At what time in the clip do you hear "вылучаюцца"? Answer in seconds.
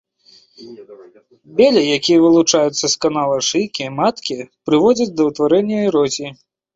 2.23-2.73